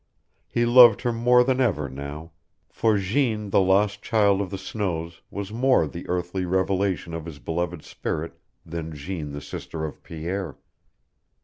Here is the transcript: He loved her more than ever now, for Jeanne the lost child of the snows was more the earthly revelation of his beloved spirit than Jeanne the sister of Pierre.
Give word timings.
He 0.47 0.65
loved 0.65 1.03
her 1.03 1.13
more 1.13 1.43
than 1.43 1.61
ever 1.61 1.87
now, 1.87 2.31
for 2.71 2.97
Jeanne 2.97 3.51
the 3.51 3.61
lost 3.61 4.01
child 4.01 4.41
of 4.41 4.49
the 4.49 4.57
snows 4.57 5.21
was 5.29 5.53
more 5.53 5.85
the 5.85 6.07
earthly 6.09 6.43
revelation 6.43 7.13
of 7.13 7.25
his 7.25 7.37
beloved 7.37 7.83
spirit 7.83 8.33
than 8.65 8.95
Jeanne 8.95 9.31
the 9.31 9.41
sister 9.41 9.85
of 9.85 10.01
Pierre. 10.01 10.57